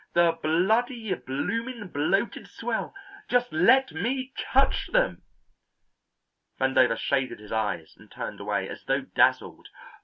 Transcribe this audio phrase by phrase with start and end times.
[0.13, 2.91] "The bloody, bloomin', bloated swell.
[3.29, 5.21] Just let me touch them!"
[6.59, 9.67] Vandover shaded his eyes and turned away as though dazzled.